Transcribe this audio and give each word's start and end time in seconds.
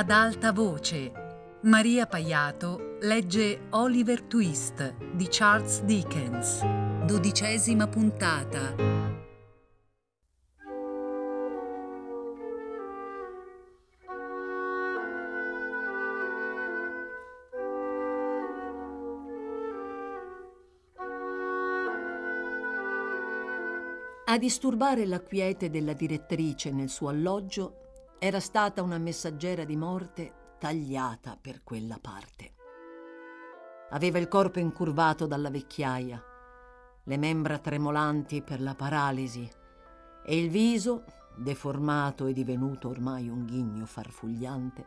ad 0.00 0.08
alta 0.08 0.50
voce. 0.50 1.12
Maria 1.64 2.06
Paiato 2.06 2.96
legge 3.02 3.66
Oliver 3.72 4.22
Twist 4.22 4.94
di 5.12 5.26
Charles 5.28 5.82
Dickens. 5.82 6.64
Dodicesima 7.04 7.86
puntata. 7.86 8.74
A 24.24 24.38
disturbare 24.38 25.04
la 25.04 25.20
quiete 25.20 25.68
della 25.68 25.92
direttrice 25.92 26.70
nel 26.70 26.88
suo 26.88 27.08
alloggio 27.08 27.79
era 28.22 28.38
stata 28.38 28.82
una 28.82 28.98
messaggera 28.98 29.64
di 29.64 29.76
morte 29.76 30.56
tagliata 30.58 31.38
per 31.40 31.62
quella 31.62 31.98
parte. 31.98 32.52
Aveva 33.92 34.18
il 34.18 34.28
corpo 34.28 34.58
incurvato 34.58 35.26
dalla 35.26 35.48
vecchiaia, 35.48 36.22
le 37.04 37.16
membra 37.16 37.58
tremolanti 37.58 38.42
per 38.42 38.60
la 38.60 38.74
paralisi 38.74 39.50
e 40.22 40.38
il 40.38 40.50
viso, 40.50 41.04
deformato 41.34 42.26
e 42.26 42.34
divenuto 42.34 42.90
ormai 42.90 43.26
un 43.30 43.46
ghigno 43.46 43.86
farfugliante, 43.86 44.86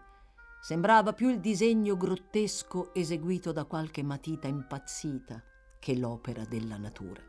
sembrava 0.62 1.14
più 1.14 1.30
il 1.30 1.40
disegno 1.40 1.98
grottesco 1.98 2.94
eseguito 2.94 3.52
da 3.52 3.66
qualche 3.66 4.04
matita 4.04 4.48
impazzita 4.48 5.42
che 5.80 5.98
l'opera 5.98 6.46
della 6.46 6.78
natura. 6.78 7.22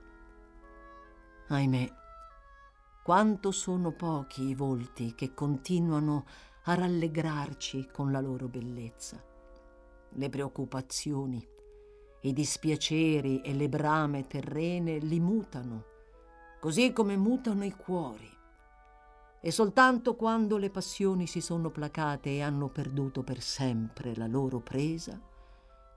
Ahimè, 1.48 2.03
quanto 3.04 3.50
sono 3.50 3.90
pochi 3.92 4.44
i 4.44 4.54
volti 4.54 5.14
che 5.14 5.34
continuano 5.34 6.24
a 6.62 6.74
rallegrarci 6.74 7.90
con 7.92 8.10
la 8.10 8.18
loro 8.18 8.48
bellezza. 8.48 9.22
Le 10.08 10.30
preoccupazioni, 10.30 11.46
i 12.22 12.32
dispiaceri 12.32 13.42
e 13.42 13.52
le 13.52 13.68
brame 13.68 14.26
terrene 14.26 14.96
li 14.96 15.20
mutano, 15.20 15.84
così 16.58 16.94
come 16.94 17.18
mutano 17.18 17.66
i 17.66 17.72
cuori. 17.72 18.34
E 19.38 19.50
soltanto 19.50 20.16
quando 20.16 20.56
le 20.56 20.70
passioni 20.70 21.26
si 21.26 21.42
sono 21.42 21.68
placate 21.68 22.30
e 22.30 22.40
hanno 22.40 22.70
perduto 22.70 23.22
per 23.22 23.42
sempre 23.42 24.16
la 24.16 24.26
loro 24.26 24.60
presa, 24.60 25.20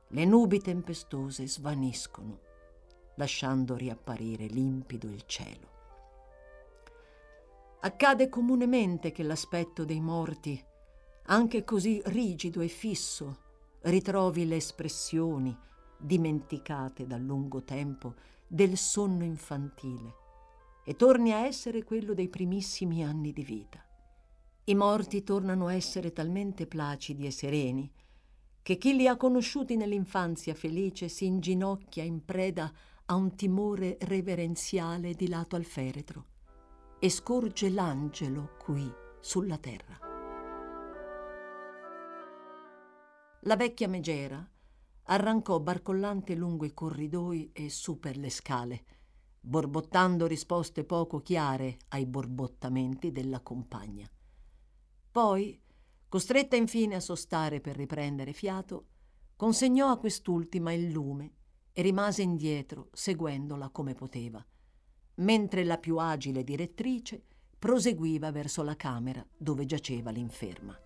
le 0.10 0.26
nubi 0.26 0.60
tempestose 0.60 1.48
svaniscono, 1.48 2.40
lasciando 3.16 3.78
riapparire 3.78 4.48
limpido 4.48 5.08
il 5.08 5.24
cielo. 5.26 5.77
Accade 7.88 8.28
comunemente 8.28 9.14
che 9.14 9.24
l'aspetto 9.24 9.86
dei 9.86 10.02
morti, 10.02 10.62
anche 11.28 11.64
così 11.64 12.02
rigido 12.08 12.60
e 12.60 12.68
fisso, 12.68 13.38
ritrovi 13.84 14.46
le 14.46 14.58
espressioni, 14.58 15.58
dimenticate 15.98 17.08
da 17.08 17.16
lungo 17.16 17.64
tempo, 17.64 18.16
del 18.46 18.76
sonno 18.76 19.24
infantile 19.24 20.16
e 20.84 20.98
torni 20.98 21.32
a 21.32 21.46
essere 21.46 21.86
quello 21.86 22.14
dei 22.14 22.28
primissimi 22.28 23.06
anni 23.06 23.32
di 23.32 23.44
vita. 23.44 23.82
I 24.66 24.76
morti 24.76 25.24
tornano 25.24 25.68
a 25.68 25.74
essere 25.74 26.12
talmente 26.12 26.68
placidi 26.68 27.26
e 27.26 27.32
sereni 27.32 27.90
che 28.64 28.78
chi 28.78 28.98
li 28.98 29.08
ha 29.08 29.16
conosciuti 29.16 29.78
nell'infanzia 29.78 30.54
felice 30.56 31.08
si 31.08 31.26
inginocchia 31.26 32.04
in 32.04 32.26
preda 32.26 32.70
a 33.06 33.16
un 33.16 33.34
timore 33.38 33.96
reverenziale 34.02 35.14
di 35.14 35.30
lato 35.30 35.56
al 35.56 35.64
feretro 35.64 36.36
e 37.00 37.10
scorge 37.10 37.70
l'angelo 37.70 38.56
qui 38.58 38.92
sulla 39.20 39.58
terra. 39.58 40.00
La 43.42 43.56
vecchia 43.56 43.88
megera 43.88 44.46
arrancò 45.04 45.60
barcollante 45.60 46.34
lungo 46.34 46.66
i 46.66 46.74
corridoi 46.74 47.52
e 47.54 47.70
su 47.70 48.00
per 48.00 48.18
le 48.18 48.32
scale, 48.32 48.84
borbottando 49.40 50.26
risposte 50.26 50.84
poco 50.84 51.22
chiare 51.22 51.78
ai 51.90 52.08
borbottamenti 52.08 53.12
della 53.12 53.42
compagna. 53.42 54.10
Poi, 55.12 55.62
costretta 56.10 56.56
infine 56.56 56.96
a 56.96 57.00
sostare 57.00 57.62
per 57.62 57.76
riprendere 57.76 58.34
fiato, 58.34 58.88
consegnò 59.36 59.92
a 59.92 60.00
quest'ultima 60.00 60.74
il 60.74 60.90
lume 60.90 61.34
e 61.72 61.84
rimase 61.84 62.24
indietro, 62.24 62.90
seguendola 62.92 63.70
come 63.70 63.94
poteva 63.94 64.44
mentre 65.18 65.64
la 65.64 65.78
più 65.78 65.98
agile 65.98 66.44
direttrice 66.44 67.22
proseguiva 67.58 68.32
verso 68.32 68.62
la 68.64 68.76
camera 68.76 69.26
dove 69.36 69.66
giaceva 69.66 70.12
l'inferma. 70.12 70.78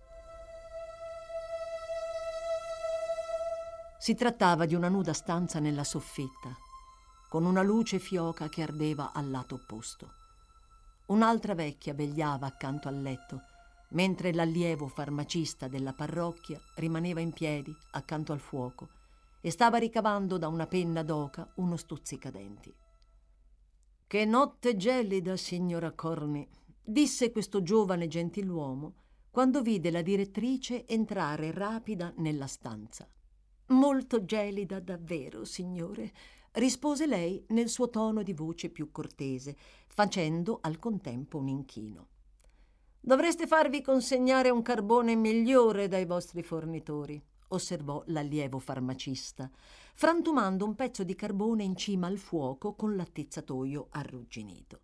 Si 3.98 4.14
trattava 4.14 4.66
di 4.66 4.74
una 4.74 4.88
nuda 4.88 5.12
stanza 5.12 5.60
nella 5.60 5.84
soffitta, 5.84 6.56
con 7.28 7.44
una 7.44 7.62
luce 7.62 7.98
fioca 7.98 8.48
che 8.48 8.62
ardeva 8.62 9.12
al 9.12 9.30
lato 9.30 9.54
opposto. 9.54 10.10
Un'altra 11.06 11.54
vecchia 11.54 11.94
vegliava 11.94 12.46
accanto 12.46 12.88
al 12.88 13.00
letto, 13.00 13.42
mentre 13.90 14.32
l'allievo 14.32 14.88
farmacista 14.88 15.68
della 15.68 15.92
parrocchia 15.92 16.60
rimaneva 16.76 17.20
in 17.20 17.32
piedi 17.32 17.74
accanto 17.92 18.32
al 18.32 18.40
fuoco 18.40 18.88
e 19.40 19.50
stava 19.50 19.76
ricavando 19.76 20.38
da 20.38 20.48
una 20.48 20.66
penna 20.66 21.02
d'oca 21.02 21.46
uno 21.56 21.76
stuzzicadenti. 21.76 22.74
Che 24.12 24.26
notte 24.26 24.76
gelida, 24.76 25.38
signora 25.38 25.90
Corny, 25.92 26.46
disse 26.84 27.32
questo 27.32 27.62
giovane 27.62 28.08
gentiluomo 28.08 28.92
quando 29.30 29.62
vide 29.62 29.90
la 29.90 30.02
direttrice 30.02 30.86
entrare 30.86 31.50
rapida 31.50 32.12
nella 32.18 32.46
stanza. 32.46 33.08
Molto 33.68 34.26
gelida 34.26 34.80
davvero, 34.80 35.46
signore, 35.46 36.12
rispose 36.52 37.06
lei 37.06 37.42
nel 37.48 37.70
suo 37.70 37.88
tono 37.88 38.22
di 38.22 38.34
voce 38.34 38.68
più 38.68 38.90
cortese, 38.90 39.56
facendo 39.88 40.58
al 40.60 40.78
contempo 40.78 41.38
un 41.38 41.48
inchino. 41.48 42.08
Dovreste 43.00 43.46
farvi 43.46 43.80
consegnare 43.80 44.50
un 44.50 44.60
carbone 44.60 45.16
migliore 45.16 45.88
dai 45.88 46.04
vostri 46.04 46.42
fornitori, 46.42 47.18
osservò 47.54 48.02
l'allievo 48.06 48.58
farmacista, 48.58 49.50
frantumando 49.94 50.64
un 50.64 50.74
pezzo 50.74 51.04
di 51.04 51.14
carbone 51.14 51.62
in 51.62 51.76
cima 51.76 52.06
al 52.06 52.18
fuoco 52.18 52.74
con 52.74 52.96
l'attizzatoio 52.96 53.88
arrugginito. 53.90 54.80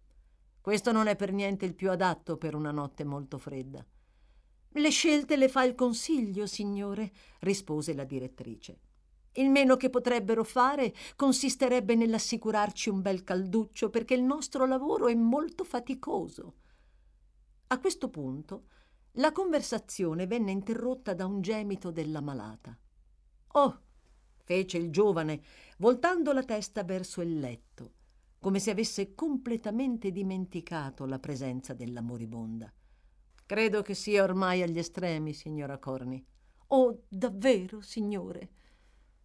Questo 0.60 0.92
non 0.92 1.06
è 1.06 1.16
per 1.16 1.32
niente 1.32 1.64
il 1.64 1.74
più 1.74 1.90
adatto 1.90 2.36
per 2.36 2.54
una 2.54 2.70
notte 2.70 3.04
molto 3.04 3.38
fredda. 3.38 3.84
Le 4.72 4.90
scelte 4.90 5.36
le 5.36 5.48
fa 5.48 5.64
il 5.64 5.74
consiglio, 5.74 6.46
signore, 6.46 7.10
rispose 7.40 7.94
la 7.94 8.04
direttrice. 8.04 8.80
Il 9.32 9.50
meno 9.50 9.76
che 9.76 9.88
potrebbero 9.88 10.44
fare 10.44 10.92
consisterebbe 11.16 11.94
nell'assicurarci 11.94 12.90
un 12.90 13.00
bel 13.00 13.24
calduccio 13.24 13.88
perché 13.88 14.14
il 14.14 14.22
nostro 14.22 14.66
lavoro 14.66 15.06
è 15.06 15.14
molto 15.14 15.64
faticoso. 15.64 16.54
A 17.68 17.78
questo 17.78 18.08
punto 18.08 18.64
la 19.12 19.32
conversazione 19.32 20.26
venne 20.26 20.50
interrotta 20.50 21.14
da 21.14 21.26
un 21.26 21.40
gemito 21.40 21.90
della 21.90 22.20
malata. 22.20 22.76
Oh, 23.52 23.80
fece 24.44 24.78
il 24.78 24.90
giovane, 24.90 25.42
voltando 25.78 26.32
la 26.32 26.44
testa 26.44 26.84
verso 26.84 27.20
il 27.20 27.38
letto, 27.38 27.92
come 28.38 28.60
se 28.60 28.70
avesse 28.70 29.14
completamente 29.14 30.10
dimenticato 30.12 31.04
la 31.06 31.18
presenza 31.18 31.74
della 31.74 32.00
moribonda. 32.00 32.72
Credo 33.44 33.82
che 33.82 33.94
sia 33.94 34.22
ormai 34.22 34.62
agli 34.62 34.78
estremi, 34.78 35.32
signora 35.32 35.78
Corny. 35.78 36.24
Oh, 36.68 37.04
davvero, 37.08 37.80
signore? 37.80 38.50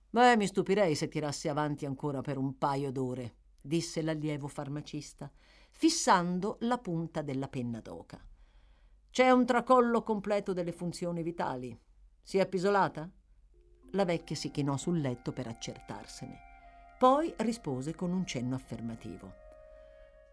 Beh, 0.09 0.37
mi 0.37 0.47
stupirei 0.47 0.95
se 0.95 1.07
tirasse 1.09 1.49
avanti 1.49 1.85
ancora 1.85 2.21
per 2.21 2.37
un 2.37 2.57
paio 2.57 2.91
d'ore, 2.91 3.35
disse 3.59 4.01
l'allievo 4.01 4.47
farmacista, 4.47 5.31
fissando 5.71 6.57
la 6.61 6.77
punta 6.77 7.21
della 7.21 7.47
penna 7.47 7.81
d'oca. 7.81 8.23
C'è 9.13 9.29
un 9.29 9.45
tracollo 9.45 10.01
completo 10.01 10.53
delle 10.53 10.71
funzioni 10.71 11.21
vitali. 11.21 11.79
Si 12.23 12.39
è 12.39 12.41
appisolata? 12.41 13.07
La 13.91 14.05
vecchia 14.05 14.35
si 14.35 14.49
chinò 14.49 14.75
sul 14.75 15.01
letto 15.01 15.31
per 15.31 15.45
accertarsene. 15.45 16.39
Poi 16.97 17.31
rispose 17.37 17.93
con 17.93 18.11
un 18.11 18.25
cenno 18.25 18.55
affermativo. 18.55 19.31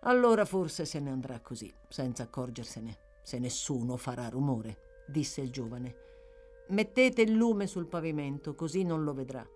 Allora 0.05 0.47
forse 0.47 0.87
se 0.87 0.99
ne 0.99 1.11
andrà 1.11 1.41
così, 1.41 1.71
senza 1.91 2.23
accorgersene, 2.23 2.97
se 3.23 3.39
nessuno 3.39 3.99
farà 3.99 4.31
rumore, 4.31 5.03
disse 5.07 5.43
il 5.43 5.51
giovane. 5.51 5.97
Mettete 6.69 7.21
il 7.21 7.35
lume 7.35 7.67
sul 7.67 7.87
pavimento, 7.87 8.55
così 8.55 8.83
non 8.83 9.05
lo 9.05 9.13
vedrà. 9.13 9.47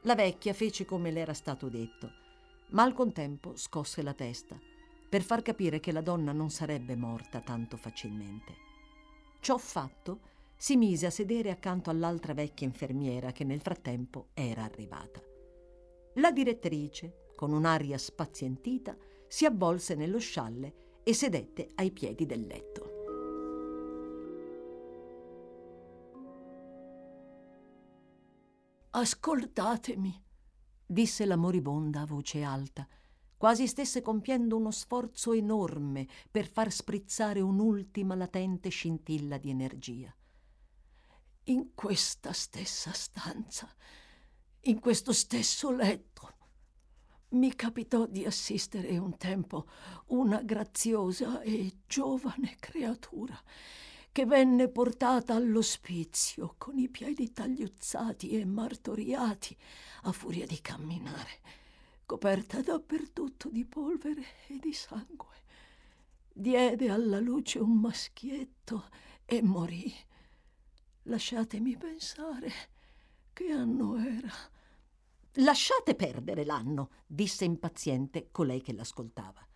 La 0.00 0.16
vecchia 0.16 0.52
fece 0.52 0.84
come 0.84 1.12
le 1.12 1.20
era 1.20 1.32
stato 1.32 1.68
detto, 1.68 2.10
ma 2.70 2.82
al 2.82 2.92
contempo 2.92 3.54
scosse 3.54 4.02
la 4.02 4.14
testa 4.14 4.58
per 5.14 5.22
far 5.22 5.42
capire 5.42 5.78
che 5.78 5.92
la 5.92 6.00
donna 6.00 6.32
non 6.32 6.50
sarebbe 6.50 6.96
morta 6.96 7.40
tanto 7.40 7.76
facilmente. 7.76 8.52
Ciò 9.38 9.56
fatto, 9.58 10.18
si 10.56 10.74
mise 10.74 11.06
a 11.06 11.10
sedere 11.10 11.52
accanto 11.52 11.88
all'altra 11.88 12.34
vecchia 12.34 12.66
infermiera 12.66 13.30
che 13.30 13.44
nel 13.44 13.60
frattempo 13.60 14.30
era 14.34 14.64
arrivata. 14.64 15.22
La 16.14 16.32
direttrice, 16.32 17.28
con 17.36 17.52
un'aria 17.52 17.96
spazientita, 17.96 18.96
si 19.28 19.44
avvolse 19.44 19.94
nello 19.94 20.18
scialle 20.18 21.02
e 21.04 21.14
sedette 21.14 21.68
ai 21.76 21.92
piedi 21.92 22.26
del 22.26 22.46
letto. 22.48 22.82
Ascoltatemi, 28.90 30.22
disse 30.84 31.24
la 31.24 31.36
moribonda 31.36 32.00
a 32.00 32.04
voce 32.04 32.42
alta 32.42 32.88
quasi 33.36 33.66
stesse 33.66 34.00
compiendo 34.00 34.56
uno 34.56 34.70
sforzo 34.70 35.32
enorme 35.32 36.06
per 36.30 36.46
far 36.46 36.72
sprizzare 36.72 37.40
un'ultima 37.40 38.14
latente 38.14 38.68
scintilla 38.68 39.38
di 39.38 39.50
energia. 39.50 40.14
In 41.44 41.74
questa 41.74 42.32
stessa 42.32 42.92
stanza, 42.92 43.68
in 44.62 44.80
questo 44.80 45.12
stesso 45.12 45.70
letto, 45.70 46.32
mi 47.34 47.54
capitò 47.54 48.06
di 48.06 48.24
assistere 48.24 48.96
un 48.96 49.16
tempo 49.16 49.66
una 50.06 50.40
graziosa 50.42 51.42
e 51.42 51.80
giovane 51.86 52.56
creatura 52.58 53.38
che 54.14 54.26
venne 54.26 54.68
portata 54.68 55.34
all'ospizio 55.34 56.54
con 56.56 56.78
i 56.78 56.88
piedi 56.88 57.32
tagliuzzati 57.32 58.30
e 58.30 58.44
martoriati 58.44 59.56
a 60.02 60.12
furia 60.12 60.46
di 60.46 60.60
camminare, 60.60 61.40
coperta 62.06 62.60
dappertutto 62.60 63.48
di 63.48 63.64
polvere 63.64 64.22
e 64.48 64.58
di 64.58 64.72
sangue. 64.72 65.42
Diede 66.32 66.90
alla 66.90 67.20
luce 67.20 67.58
un 67.58 67.78
maschietto 67.78 68.88
e 69.24 69.42
morì. 69.42 69.92
Lasciatemi 71.04 71.76
pensare 71.76 72.50
che 73.32 73.50
anno 73.50 73.96
era. 73.96 74.32
Lasciate 75.38 75.94
perdere 75.94 76.44
l'anno, 76.44 76.90
disse 77.06 77.44
impaziente 77.44 78.28
colei 78.30 78.62
che 78.62 78.72
l'ascoltava. 78.72 79.46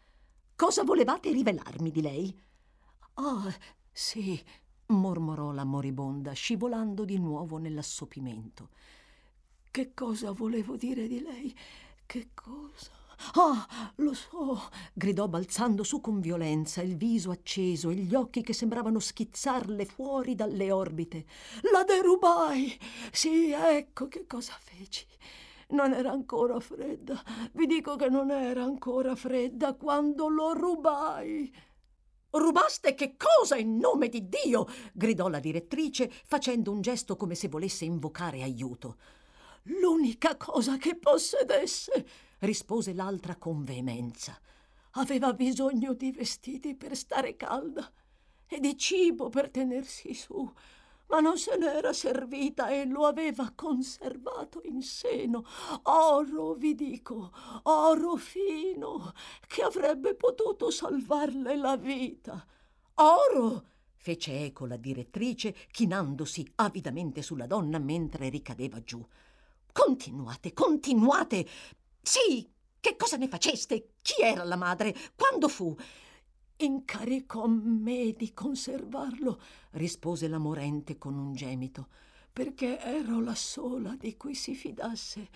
Cosa 0.56 0.82
volevate 0.82 1.30
rivelarmi 1.30 1.90
di 1.90 2.00
lei? 2.02 2.36
Ah, 3.14 3.54
sì, 3.92 4.42
mormorò 4.86 5.52
la 5.52 5.64
moribonda, 5.64 6.32
scivolando 6.32 7.04
di 7.04 7.18
nuovo 7.18 7.58
nell'assopimento. 7.58 8.70
Che 9.70 9.94
cosa 9.94 10.32
volevo 10.32 10.76
dire 10.76 11.06
di 11.06 11.20
lei? 11.20 11.56
Che 12.08 12.30
cosa? 12.32 12.90
Ah, 13.34 13.92
lo 13.96 14.14
so! 14.14 14.70
gridò 14.94 15.28
balzando 15.28 15.82
su 15.82 16.00
con 16.00 16.20
violenza, 16.20 16.80
il 16.80 16.96
viso 16.96 17.30
acceso 17.30 17.90
e 17.90 17.96
gli 17.96 18.14
occhi 18.14 18.40
che 18.40 18.54
sembravano 18.54 18.98
schizzarle 18.98 19.84
fuori 19.84 20.34
dalle 20.34 20.72
orbite. 20.72 21.26
La 21.70 21.84
derubai! 21.84 22.78
Sì, 23.12 23.50
ecco 23.50 24.08
che 24.08 24.26
cosa 24.26 24.54
feci. 24.58 25.04
Non 25.68 25.92
era 25.92 26.10
ancora 26.10 26.58
fredda. 26.60 27.22
Vi 27.52 27.66
dico 27.66 27.96
che 27.96 28.08
non 28.08 28.30
era 28.30 28.62
ancora 28.62 29.14
fredda 29.14 29.74
quando 29.74 30.28
lo 30.28 30.54
rubai. 30.54 31.54
Rubaste 32.30 32.94
che 32.94 33.16
cosa 33.18 33.56
in 33.56 33.76
nome 33.76 34.08
di 34.08 34.30
Dio? 34.30 34.66
gridò 34.94 35.28
la 35.28 35.40
direttrice, 35.40 36.10
facendo 36.24 36.70
un 36.70 36.80
gesto 36.80 37.16
come 37.16 37.34
se 37.34 37.48
volesse 37.48 37.84
invocare 37.84 38.42
aiuto. 38.42 38.96
L'unica 39.80 40.36
cosa 40.36 40.76
che 40.76 40.96
possedesse, 40.96 42.06
rispose 42.40 42.92
l'altra 42.92 43.36
con 43.36 43.64
veemenza. 43.64 44.38
Aveva 44.92 45.32
bisogno 45.32 45.94
di 45.94 46.10
vestiti 46.12 46.74
per 46.74 46.96
stare 46.96 47.36
calda 47.36 47.90
e 48.46 48.60
di 48.60 48.76
cibo 48.76 49.28
per 49.28 49.50
tenersi 49.50 50.14
su 50.14 50.50
ma 51.08 51.20
non 51.20 51.38
se 51.38 51.56
n'era 51.56 51.92
servita 51.92 52.68
e 52.68 52.84
lo 52.84 53.06
aveva 53.06 53.52
conservato 53.54 54.60
in 54.64 54.82
seno. 54.82 55.44
Oro, 55.84 56.54
vi 56.54 56.74
dico, 56.74 57.32
oro 57.62 58.16
fino, 58.16 59.12
che 59.46 59.62
avrebbe 59.62 60.14
potuto 60.14 60.70
salvarle 60.70 61.56
la 61.56 61.76
vita. 61.76 62.46
Oro! 62.96 63.64
fece 64.00 64.44
eco 64.44 64.66
la 64.66 64.76
direttrice, 64.76 65.54
chinandosi 65.70 66.46
avidamente 66.56 67.20
sulla 67.20 67.46
donna 67.46 67.78
mentre 67.78 68.28
ricadeva 68.28 68.82
giù. 68.82 69.04
Continuate, 69.78 70.52
continuate! 70.54 71.46
Sì, 72.02 72.44
che 72.80 72.96
cosa 72.96 73.16
ne 73.16 73.28
faceste? 73.28 73.92
Chi 74.02 74.20
era 74.20 74.42
la 74.42 74.56
madre? 74.56 74.92
Quando 75.14 75.46
fu? 75.46 75.72
Incaricò 76.56 77.46
me 77.46 78.12
di 78.14 78.34
conservarlo, 78.34 79.40
rispose 79.70 80.26
la 80.26 80.38
morente 80.38 80.98
con 80.98 81.16
un 81.16 81.32
gemito, 81.32 81.86
perché 82.32 82.80
ero 82.80 83.20
la 83.20 83.36
sola 83.36 83.94
di 83.94 84.16
cui 84.16 84.34
si 84.34 84.56
fidasse, 84.56 85.28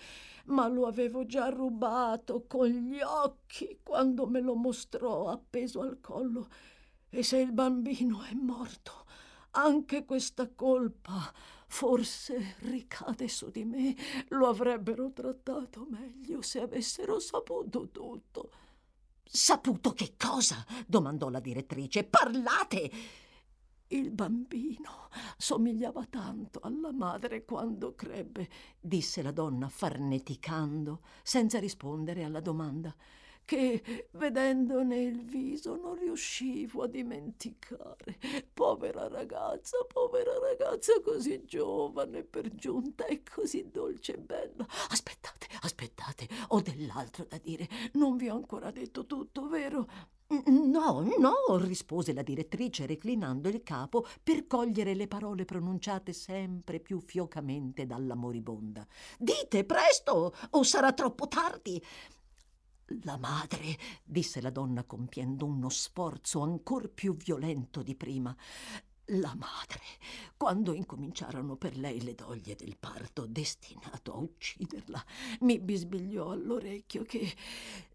ma 0.47 0.67
lo 0.67 0.87
avevo 0.87 1.25
già 1.25 1.47
rubato 1.47 2.43
con 2.45 2.67
gli 2.67 2.99
occhi 2.99 3.79
quando 3.81 4.27
me 4.27 4.41
lo 4.41 4.55
mostrò 4.55 5.29
appeso 5.29 5.79
al 5.79 6.01
collo. 6.01 6.49
E 7.09 7.23
se 7.23 7.37
il 7.37 7.53
bambino 7.53 8.21
è 8.23 8.33
morto, 8.33 9.02
anche 9.53 10.05
questa 10.05 10.49
colpa 10.49 11.33
forse 11.67 12.55
ricade 12.59 13.27
su 13.27 13.49
di 13.49 13.65
me. 13.65 13.95
Lo 14.29 14.47
avrebbero 14.47 15.11
trattato 15.11 15.87
meglio 15.89 16.41
se 16.41 16.61
avessero 16.61 17.19
saputo 17.19 17.89
tutto. 17.89 18.51
Saputo 19.23 19.93
che 19.93 20.13
cosa? 20.17 20.63
domandò 20.85 21.29
la 21.29 21.39
direttrice. 21.39 22.03
Parlate! 22.03 22.91
Il 23.87 24.11
bambino 24.11 25.09
somigliava 25.37 26.05
tanto 26.05 26.59
alla 26.63 26.91
madre 26.91 27.45
quando 27.45 27.93
crebbe, 27.93 28.49
disse 28.79 29.21
la 29.21 29.31
donna 29.31 29.69
farneticando, 29.69 31.01
senza 31.21 31.59
rispondere 31.59 32.23
alla 32.23 32.39
domanda 32.39 32.95
che 33.45 34.07
vedendone 34.11 35.01
il 35.01 35.23
viso 35.23 35.75
non 35.75 35.95
riuscivo 35.95 36.83
a 36.83 36.87
dimenticare. 36.87 38.17
Povera 38.53 39.07
ragazza, 39.07 39.77
povera 39.91 40.37
ragazza 40.39 40.93
così 41.01 41.43
giovane 41.45 42.23
per 42.23 42.53
giunta 42.55 43.05
e 43.05 43.23
così 43.23 43.69
dolce 43.69 44.15
e 44.15 44.19
bella. 44.19 44.65
Aspettate, 44.89 45.47
aspettate, 45.61 46.27
ho 46.49 46.61
dell'altro 46.61 47.25
da 47.25 47.37
dire. 47.37 47.67
Non 47.93 48.17
vi 48.17 48.29
ho 48.29 48.35
ancora 48.35 48.71
detto 48.71 49.05
tutto, 49.05 49.47
vero? 49.47 49.87
No, 50.45 51.01
no, 51.19 51.57
rispose 51.57 52.11
la 52.11 52.23
direttrice 52.23 52.87
reclinando 52.87 53.49
il 53.49 53.61
capo 53.61 54.05
per 54.23 54.47
cogliere 54.47 54.95
le 54.95 55.07
parole 55.07 55.45
pronunciate 55.45 56.11
sempre 56.11 56.79
più 56.79 56.99
fiocamente 56.99 57.85
dalla 57.85 58.15
moribonda. 58.15 58.87
Dite 59.19 59.63
presto, 59.63 60.33
o 60.51 60.63
sarà 60.63 60.91
troppo 60.93 61.27
tardi. 61.27 61.83
La 63.01 63.17
madre, 63.17 63.77
disse 64.03 64.39
la 64.39 64.51
donna 64.51 64.83
compiendo 64.83 65.45
uno 65.45 65.69
sforzo 65.69 66.41
ancor 66.41 66.89
più 66.89 67.15
violento 67.15 67.81
di 67.81 67.95
prima. 67.95 68.35
La 69.07 69.35
madre, 69.35 69.81
quando 70.37 70.73
incominciarono 70.73 71.57
per 71.57 71.75
lei 71.75 72.01
le 72.01 72.13
doglie 72.13 72.55
del 72.55 72.77
parto 72.77 73.25
destinato 73.25 74.13
a 74.13 74.17
ucciderla, 74.17 75.03
mi 75.41 75.59
bisbigliò 75.59 76.31
all'orecchio 76.31 77.03
che 77.03 77.35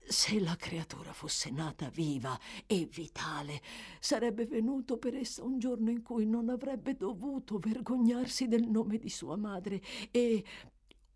se 0.07 0.41
la 0.41 0.57
creatura 0.57 1.13
fosse 1.13 1.51
nata 1.51 1.89
viva 1.89 2.39
e 2.67 2.87
vitale, 2.93 3.63
sarebbe 4.01 4.47
venuto 4.47 4.99
per 4.99 5.15
essa 5.15 5.45
un 5.45 5.59
giorno 5.59 5.91
in 5.91 6.03
cui 6.03 6.27
non 6.27 6.49
avrebbe 6.49 6.95
dovuto 6.95 7.59
vergognarsi 7.59 8.49
del 8.49 8.69
nome 8.69 8.99
di 8.99 9.09
sua 9.09 9.37
madre 9.37 9.81
e 10.11 10.45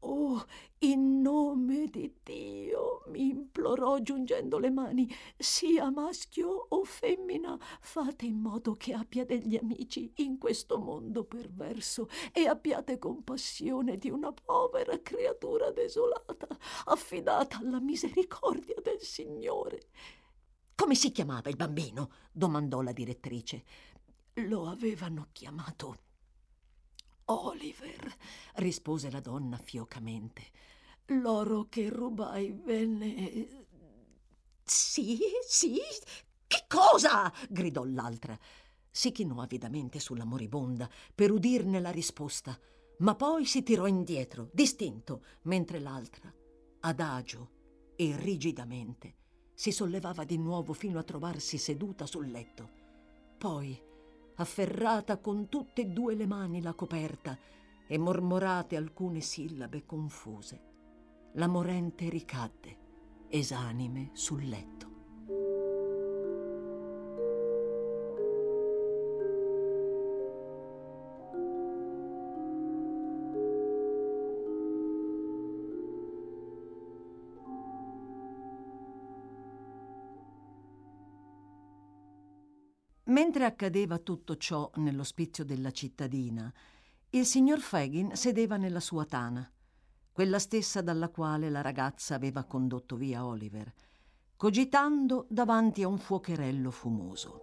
Oh, 0.04 0.44
in 0.78 1.20
nome 1.20 1.86
di 1.86 2.12
Dio, 2.24 3.02
mi 3.06 3.28
implorò 3.28 4.00
giungendo 4.00 4.58
le 4.58 4.68
mani, 4.68 5.08
sia 5.36 5.90
maschio 5.90 6.66
o 6.70 6.82
femmina, 6.82 7.56
fate 7.80 8.26
in 8.26 8.38
modo 8.38 8.74
che 8.74 8.94
abbia 8.94 9.24
degli 9.24 9.56
amici 9.56 10.12
in 10.16 10.38
questo 10.38 10.78
mondo 10.78 11.22
perverso 11.22 12.08
e 12.32 12.46
abbiate 12.48 12.98
compassione 12.98 13.96
di 13.96 14.10
una 14.10 14.32
povera 14.32 15.00
creatura 15.00 15.70
desolata, 15.70 16.48
affidata 16.86 17.58
alla 17.58 17.78
misericordia 17.80 18.80
del 18.82 19.00
Signore. 19.00 19.82
Come 20.74 20.96
si 20.96 21.12
chiamava 21.12 21.48
il 21.48 21.56
bambino? 21.56 22.10
domandò 22.32 22.80
la 22.80 22.92
direttrice. 22.92 23.62
Lo 24.34 24.66
avevano 24.66 25.28
chiamato 25.30 26.10
Oliver, 27.32 28.16
rispose 28.54 29.10
la 29.10 29.20
donna 29.20 29.56
fiocamente. 29.56 30.42
L'oro 31.06 31.66
che 31.68 31.88
rubai 31.88 32.52
venne. 32.52 33.66
Sì, 34.64 35.18
sì. 35.46 35.78
Che 36.46 36.64
cosa? 36.68 37.32
gridò 37.48 37.84
l'altra. 37.84 38.38
Si 38.90 39.10
chinò 39.10 39.40
avidamente 39.40 39.98
sulla 39.98 40.24
moribonda 40.24 40.88
per 41.14 41.30
udirne 41.30 41.80
la 41.80 41.90
risposta, 41.90 42.58
ma 42.98 43.14
poi 43.14 43.46
si 43.46 43.62
tirò 43.62 43.86
indietro, 43.86 44.50
distinto, 44.52 45.24
mentre 45.42 45.80
l'altra, 45.80 46.32
adagio 46.80 47.50
e 47.96 48.14
rigidamente, 48.16 49.16
si 49.54 49.72
sollevava 49.72 50.24
di 50.24 50.36
nuovo 50.36 50.72
fino 50.72 50.98
a 50.98 51.04
trovarsi 51.04 51.56
seduta 51.56 52.06
sul 52.06 52.30
letto. 52.30 52.68
Poi 53.38 53.90
afferrata 54.42 55.18
con 55.18 55.48
tutte 55.48 55.82
e 55.82 55.86
due 55.86 56.14
le 56.14 56.26
mani 56.26 56.60
la 56.60 56.74
coperta 56.74 57.38
e 57.86 57.98
mormorate 57.98 58.76
alcune 58.76 59.20
sillabe 59.20 59.84
confuse. 59.84 60.70
La 61.34 61.46
morente 61.46 62.08
ricadde, 62.08 62.78
esanime 63.28 64.10
sul 64.12 64.46
letto. 64.46 64.91
Mentre 83.22 83.44
accadeva 83.44 83.98
tutto 83.98 84.36
ciò 84.36 84.68
nell'ospizio 84.78 85.44
della 85.44 85.70
cittadina, 85.70 86.52
il 87.10 87.24
signor 87.24 87.60
Fagin 87.60 88.16
sedeva 88.16 88.56
nella 88.56 88.80
sua 88.80 89.04
tana, 89.04 89.48
quella 90.10 90.40
stessa 90.40 90.80
dalla 90.80 91.08
quale 91.08 91.48
la 91.48 91.60
ragazza 91.60 92.16
aveva 92.16 92.42
condotto 92.42 92.96
via 92.96 93.24
Oliver, 93.24 93.72
cogitando 94.34 95.26
davanti 95.30 95.84
a 95.84 95.88
un 95.88 95.98
fuocherello 95.98 96.72
fumoso. 96.72 97.40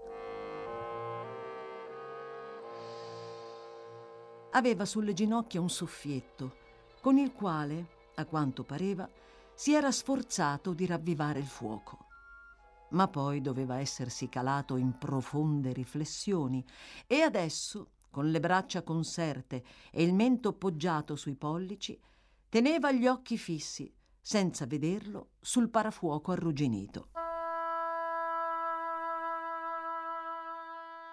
Aveva 4.52 4.84
sulle 4.84 5.14
ginocchia 5.14 5.62
un 5.62 5.70
soffietto, 5.70 6.58
con 7.00 7.18
il 7.18 7.32
quale, 7.32 7.88
a 8.16 8.26
quanto 8.26 8.66
pareva, 8.66 9.10
si 9.54 9.74
era 9.74 9.94
sforzato 9.94 10.74
di 10.74 10.86
ravvivare 10.86 11.40
il 11.40 11.48
fuoco. 11.48 12.09
Ma 12.92 13.08
poi 13.08 13.42
doveva 13.42 13.78
essersi 13.78 14.30
calato 14.30 14.76
in 14.76 14.98
profonde 14.98 15.74
riflessioni 15.74 16.66
e 17.06 17.22
adesso, 17.22 17.92
con 18.10 18.32
le 18.32 18.40
braccia 18.40 18.82
conserte 18.82 19.64
e 19.92 20.04
il 20.04 20.14
mento 20.14 20.54
poggiato 20.54 21.16
sui 21.16 21.36
pollici, 21.36 22.00
teneva 22.50 22.92
gli 22.92 23.06
occhi 23.06 23.38
fissi, 23.38 23.94
senza 24.20 24.66
vederlo, 24.66 25.30
sul 25.40 25.70
parafuoco 25.70 26.32
arrugginito. 26.32 27.10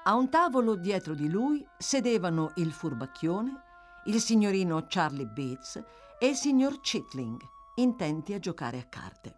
A 0.04 0.14
un 0.14 0.30
tavolo 0.30 0.76
dietro 0.76 1.14
di 1.14 1.28
lui 1.28 1.66
sedevano 1.76 2.52
il 2.56 2.73
furbacchione, 2.73 3.62
il 4.04 4.21
signorino 4.21 4.87
Charlie 4.88 5.26
Bates 5.26 5.83
e 6.18 6.28
il 6.28 6.37
signor 6.37 6.80
Chitling, 6.80 7.40
intenti 7.75 8.33
a 8.33 8.38
giocare 8.38 8.78
a 8.78 8.85
carte. 8.85 9.35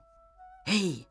Ehi! 0.65 1.07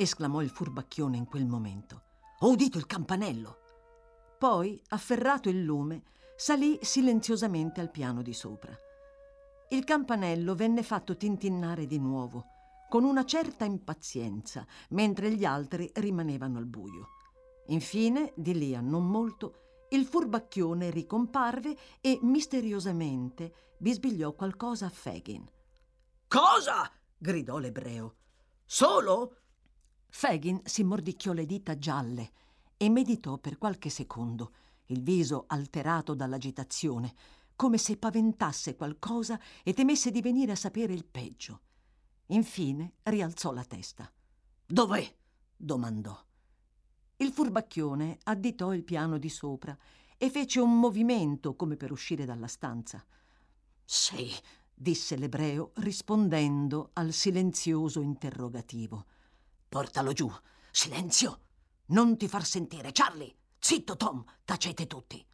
Esclamò 0.00 0.40
il 0.40 0.48
furbacchione 0.48 1.16
in 1.16 1.26
quel 1.26 1.46
momento. 1.46 2.02
Ho 2.40 2.50
udito 2.50 2.78
il 2.78 2.86
campanello. 2.86 3.58
Poi, 4.38 4.82
afferrato 4.88 5.50
il 5.50 5.62
lume, 5.62 6.04
salì 6.36 6.78
silenziosamente 6.80 7.82
al 7.82 7.90
piano 7.90 8.22
di 8.22 8.32
sopra. 8.32 8.74
Il 9.68 9.84
campanello 9.84 10.54
venne 10.54 10.82
fatto 10.82 11.16
tintinnare 11.16 11.86
di 11.86 11.98
nuovo, 11.98 12.46
con 12.88 13.04
una 13.04 13.26
certa 13.26 13.66
impazienza, 13.66 14.66
mentre 14.90 15.30
gli 15.32 15.44
altri 15.44 15.90
rimanevano 15.96 16.56
al 16.56 16.66
buio. 16.66 17.08
Infine, 17.66 18.32
di 18.34 18.54
lì 18.54 18.74
a 18.74 18.80
non 18.80 19.06
molto, 19.06 19.86
il 19.90 20.06
furbacchione 20.06 20.88
ricomparve 20.88 21.76
e 22.00 22.18
misteriosamente 22.22 23.74
bisbigliò 23.76 24.32
qualcosa 24.32 24.86
a 24.86 24.90
Fagin. 24.90 25.46
Cosa? 26.26 26.90
gridò 27.18 27.58
l'ebreo. 27.58 28.14
Solo? 28.64 29.39
Fagin 30.10 30.60
si 30.64 30.82
mordicchiò 30.82 31.32
le 31.32 31.46
dita 31.46 31.78
gialle 31.78 32.32
e 32.76 32.88
meditò 32.88 33.38
per 33.38 33.58
qualche 33.58 33.90
secondo, 33.90 34.52
il 34.86 35.02
viso 35.02 35.44
alterato 35.46 36.14
dall'agitazione, 36.14 37.14
come 37.54 37.78
se 37.78 37.96
paventasse 37.96 38.74
qualcosa 38.74 39.38
e 39.62 39.72
temesse 39.72 40.10
di 40.10 40.20
venire 40.20 40.52
a 40.52 40.56
sapere 40.56 40.92
il 40.92 41.04
peggio. 41.04 41.60
Infine 42.26 42.94
rialzò 43.04 43.52
la 43.52 43.64
testa. 43.64 44.10
Dov'è? 44.66 45.16
domandò. 45.56 46.18
Il 47.16 47.32
furbacchione 47.32 48.18
additò 48.24 48.72
il 48.72 48.82
piano 48.82 49.18
di 49.18 49.28
sopra 49.28 49.76
e 50.16 50.30
fece 50.30 50.60
un 50.60 50.78
movimento 50.78 51.54
come 51.54 51.76
per 51.76 51.92
uscire 51.92 52.24
dalla 52.24 52.46
stanza. 52.46 53.04
Sì, 53.84 54.30
disse 54.72 55.16
l'ebreo 55.16 55.72
rispondendo 55.74 56.90
al 56.94 57.12
silenzioso 57.12 58.00
interrogativo. 58.00 59.04
Portalo 59.70 60.12
giù. 60.12 60.28
Silenzio! 60.72 61.38
Non 61.90 62.16
ti 62.16 62.26
far 62.26 62.44
sentire, 62.44 62.90
Charlie! 62.90 63.32
Zitto, 63.60 63.96
Tom! 63.96 64.24
Tacete 64.44 64.88
tutti! 64.88 65.24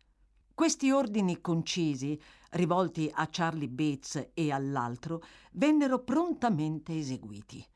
Questi 0.53 0.91
ordini 0.91 1.41
concisi, 1.41 2.21
rivolti 2.51 3.11
a 3.11 3.29
Charlie 3.31 3.71
Bates 3.71 4.33
e 4.35 4.53
all'altro, 4.53 5.23
vennero 5.53 6.01
prontamente 6.01 6.99
eseguiti. 6.99 7.67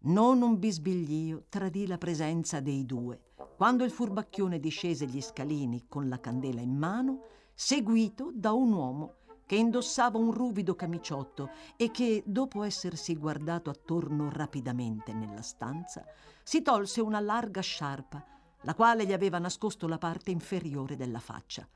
Non 0.00 0.42
un 0.42 0.58
bisbiglio 0.58 1.44
tradì 1.48 1.86
la 1.86 1.96
presenza 1.96 2.58
dei 2.58 2.84
due, 2.84 3.26
quando 3.56 3.84
il 3.84 3.92
furbacchione 3.92 4.58
discese 4.58 5.06
gli 5.06 5.20
scalini 5.20 5.84
con 5.86 6.08
la 6.08 6.18
candela 6.18 6.60
in 6.60 6.76
mano, 6.76 7.22
seguito 7.54 8.32
da 8.34 8.50
un 8.50 8.72
uomo 8.72 9.14
che 9.50 9.56
indossava 9.56 10.16
un 10.16 10.30
ruvido 10.30 10.76
camiciotto 10.76 11.50
e 11.74 11.90
che, 11.90 12.22
dopo 12.24 12.62
essersi 12.62 13.16
guardato 13.16 13.68
attorno 13.68 14.30
rapidamente 14.30 15.12
nella 15.12 15.42
stanza, 15.42 16.04
si 16.44 16.62
tolse 16.62 17.00
una 17.00 17.18
larga 17.18 17.60
sciarpa, 17.60 18.24
la 18.60 18.74
quale 18.76 19.04
gli 19.04 19.12
aveva 19.12 19.40
nascosto 19.40 19.88
la 19.88 19.98
parte 19.98 20.30
inferiore 20.30 20.94
della 20.94 21.18
faccia. 21.18 21.68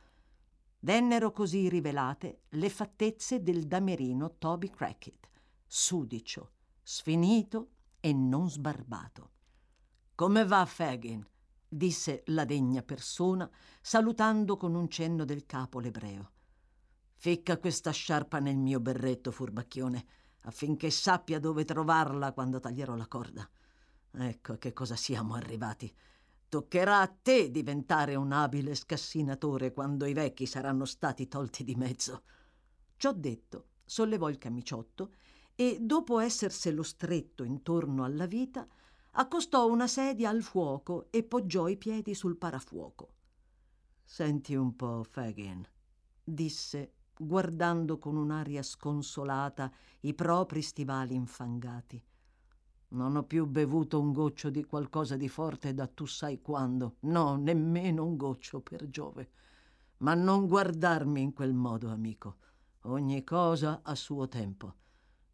Vennero 0.79 1.33
così 1.33 1.69
rivelate 1.69 2.43
le 2.51 2.71
fattezze 2.71 3.43
del 3.43 3.67
damerino 3.67 4.37
Toby 4.39 4.71
Crackit, 4.71 5.29
sudicio, 5.67 6.53
sfinito 6.81 7.71
e 7.99 8.13
non 8.13 8.49
sbarbato. 8.49 9.31
Come 10.15 10.45
va, 10.47 10.65
Fagin? 10.65 11.27
disse 11.67 12.23
la 12.27 12.45
degna 12.45 12.83
persona, 12.83 13.51
salutando 13.81 14.57
con 14.57 14.77
un 14.77 14.89
cenno 14.89 15.25
del 15.25 15.45
capo 15.45 15.81
l'ebreo. 15.81 16.34
Ficca 17.25 17.57
questa 17.57 17.91
sciarpa 17.91 18.39
nel 18.39 18.59
mio 18.59 18.81
berretto, 18.81 19.31
furbacchione, 19.31 20.05
affinché 20.43 20.91
sappia 20.91 21.41
dove 21.41 21.65
trovarla 21.65 22.35
quando 22.35 22.61
taglierò 22.61 22.95
la 22.97 23.07
corda. 23.07 23.49
Ecco 24.11 24.53
a 24.53 24.59
che 24.59 24.75
cosa 24.75 24.95
siamo 24.95 25.33
arrivati. 25.33 25.91
Toccherà 26.51 27.01
a 27.01 27.07
te 27.09 27.51
diventare 27.51 28.15
un 28.15 28.31
abile 28.31 28.75
scassinatore 28.75 29.73
quando 29.73 30.05
i 30.05 30.13
vecchi 30.13 30.45
saranno 30.45 30.85
stati 30.85 31.27
tolti 31.27 31.65
di 31.65 31.75
mezzo. 31.77 32.25
Ciò 32.99 33.15
detto, 33.15 33.69
sollevò 33.87 34.29
il 34.29 34.37
camiciotto 34.37 35.15
e, 35.55 35.79
dopo 35.81 36.19
esserselo 36.19 36.83
stretto 36.83 37.43
intorno 37.43 38.05
alla 38.05 38.27
vita, 38.27 38.69
accostò 39.13 39.67
una 39.67 39.87
sedia 39.87 40.29
al 40.29 40.43
fuoco 40.43 41.07
e 41.11 41.23
poggiò 41.23 41.69
i 41.69 41.79
piedi 41.79 42.15
sul 42.15 42.37
parafuoco. 42.37 43.15
Senti 44.05 44.55
un 44.55 44.77
po', 44.77 45.03
Fagin, 45.09 45.67
disse, 46.23 46.93
guardando 47.17 47.99
con 47.99 48.17
un'aria 48.17 48.63
sconsolata 48.63 49.71
i 50.01 50.15
propri 50.15 50.63
stivali 50.63 51.15
infangati. 51.15 52.03
Non 52.89 53.17
ho 53.17 53.25
più 53.25 53.47
bevuto 53.47 54.01
un 54.01 54.13
goccio 54.13 54.51
di 54.51 54.65
qualcosa 54.65 55.17
di 55.17 55.29
forte 55.29 55.75
da 55.75 55.87
tu 55.87 56.07
sai 56.07 56.41
quando. 56.41 56.97
No, 57.01 57.37
nemmeno 57.37 58.05
un 58.05 58.17
goccio, 58.17 58.61
per 58.61 58.89
Giove. 58.89 59.31
Ma 59.99 60.15
non 60.15 60.47
guardarmi 60.47 61.21
in 61.21 61.33
quel 61.33 61.55
modo, 61.55 61.91
amico. 61.91 62.37
Ogni 62.83 63.25
cosa 63.25 63.81
a 63.83 63.95
suo 63.95 64.29
tempo. 64.29 64.75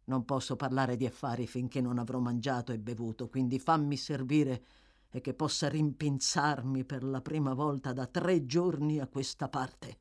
Non 0.05 0.25
posso 0.25 0.55
parlare 0.55 0.95
di 0.95 1.05
affari 1.05 1.45
finché 1.45 1.81
non 1.81 1.99
avrò 1.99 2.19
mangiato 2.19 2.71
e 2.71 2.79
bevuto, 2.79 3.29
quindi 3.29 3.59
fammi 3.59 3.95
servire 3.95 4.65
e 5.09 5.21
che 5.21 5.33
possa 5.33 5.69
rimpinzarmi 5.69 6.83
per 6.85 7.03
la 7.03 7.21
prima 7.21 7.53
volta 7.53 7.93
da 7.93 8.07
tre 8.07 8.45
giorni 8.45 8.99
a 8.99 9.07
questa 9.07 9.49
parte. 9.49 9.99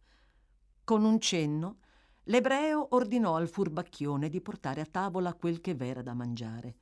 Con 0.91 1.05
un 1.05 1.21
cenno, 1.21 1.77
l'ebreo 2.25 2.89
ordinò 2.97 3.37
al 3.37 3.47
furbacchione 3.47 4.29
di 4.29 4.41
portare 4.41 4.81
a 4.81 4.87
tavola 4.91 5.35
quel 5.35 5.61
che 5.61 5.77
v'era 5.77 6.03
da 6.03 6.15
mangiare 6.15 6.75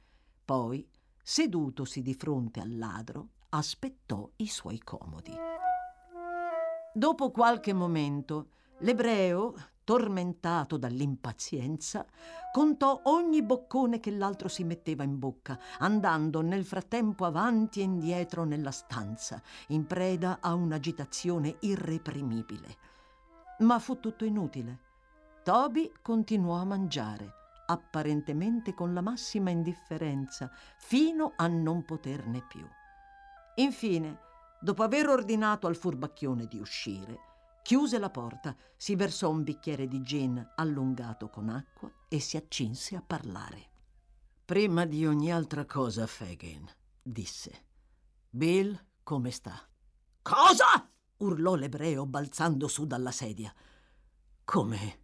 poi, 0.47 0.89
sedutosi 1.23 2.01
di 2.01 2.15
fronte 2.15 2.59
al 2.61 2.79
ladro, 2.79 3.33
aspettò 3.51 4.27
i 4.37 4.47
suoi 4.47 4.79
comodi. 4.79 5.35
Dopo 6.95 7.31
qualche 7.31 7.75
momento, 7.75 8.49
l'ebreo, 8.79 9.55
tormentato 9.85 10.79
dall'impazienza, 10.79 12.07
contò 12.51 13.03
ogni 13.05 13.43
boccone 13.43 14.01
che 14.01 14.11
l'altro 14.11 14.49
si 14.49 14.65
metteva 14.65 15.05
in 15.05 15.19
bocca, 15.19 15.59
andando 15.81 16.41
nel 16.41 16.65
frattempo 16.65 17.27
avanti 17.27 17.81
e 17.81 17.83
indietro 17.83 18.45
nella 18.45 18.71
stanza, 18.71 19.43
in 19.67 19.87
preda 19.87 20.39
a 20.41 20.55
un'agitazione 20.55 21.57
irreprimibile. 21.61 22.88
Ma 23.59 23.79
fu 23.79 23.99
tutto 24.01 24.25
inutile. 24.25 24.87
Toby 25.43 25.93
continuò 26.03 26.57
a 26.57 26.65
mangiare 26.65 27.37
apparentemente 27.71 28.75
con 28.75 28.95
la 28.95 29.01
massima 29.01 29.51
indifferenza, 29.51 30.51
fino 30.79 31.33
a 31.37 31.47
non 31.47 31.85
poterne 31.85 32.45
più. 32.47 32.67
Infine, 33.57 34.21
dopo 34.61 34.83
aver 34.83 35.09
ordinato 35.09 35.67
al 35.67 35.77
furbacchione 35.77 36.47
di 36.47 36.59
uscire, 36.59 37.19
chiuse 37.63 37.99
la 37.99 38.11
porta, 38.11 38.57
si 38.77 38.97
versò 38.97 39.31
un 39.31 39.43
bicchiere 39.43 39.87
di 39.87 40.01
gin 40.03 40.53
allungato 40.57 41.29
con 41.29 41.51
acqua 41.51 41.91
e 42.09 42.21
si 42.21 42.37
accinse 42.37 42.97
a 42.97 43.03
parlare. 43.03 43.67
Prima 44.45 44.87
di 44.87 45.05
ogni 45.07 45.31
altra 45.31 45.67
cosa, 45.67 46.07
Fagin, 46.07 46.67
disse. 47.03 47.67
Bill, 48.31 48.79
come 49.03 49.31
sta? 49.31 49.61
Cosa? 50.23 50.91
Urlò 51.19 51.55
l'ebreo 51.55 52.07
balzando 52.07 52.69
su 52.69 52.87
dalla 52.87 53.11
sedia. 53.11 53.53
Come? 54.45 55.01